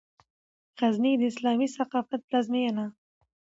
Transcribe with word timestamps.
غزني 0.79 1.13
د 1.19 1.21
اسلامي 1.31 1.67
ثقافت 1.77 2.21
پلازمېنه 2.27 2.85